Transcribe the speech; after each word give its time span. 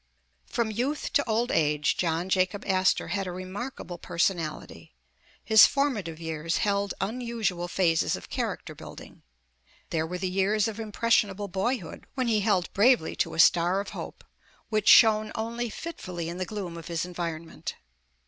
From 0.47 0.71
youth 0.71 1.13
to 1.13 1.29
old 1.29 1.51
age 1.51 1.95
John 1.95 2.27
Jacob 2.27 2.65
Astor 2.65 3.09
had 3.09 3.27
a 3.27 3.31
re 3.31 3.45
markable 3.45 3.99
personality. 3.99 4.95
His 5.43 5.67
formative 5.67 6.19
years 6.19 6.57
held 6.57 6.95
unusu 6.99 7.59
al 7.59 7.67
phases 7.67 8.15
of 8.15 8.27
character 8.27 8.73
building. 8.73 9.21
There 9.91 10.07
were 10.07 10.17
the 10.17 10.27
years 10.27 10.67
of 10.67 10.79
impressionable 10.79 11.49
boyhood 11.49 12.07
when 12.15 12.27
he 12.27 12.39
held 12.39 12.73
bravely 12.73 13.15
to 13.17 13.35
a 13.35 13.39
star 13.39 13.79
of 13.79 13.89
hope, 13.89 14.23
which 14.69 14.87
shone 14.87 15.31
only 15.35 15.69
fitfully 15.69 16.29
in 16.29 16.37
the 16.39 16.45
gloom 16.45 16.77
of 16.77 16.87
his 16.87 17.05
environment. 17.05 17.75